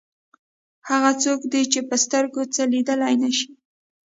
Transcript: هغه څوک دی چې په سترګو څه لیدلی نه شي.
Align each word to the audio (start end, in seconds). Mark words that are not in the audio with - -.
هغه 0.89 1.11
څوک 1.23 1.39
دی 1.51 1.63
چې 1.71 1.79
په 1.89 1.95
سترګو 2.03 2.41
څه 2.53 2.61
لیدلی 2.73 3.13
نه 3.23 3.29
شي. 3.37 3.51